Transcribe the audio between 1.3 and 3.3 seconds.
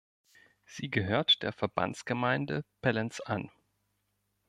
der Verbandsgemeinde Pellenz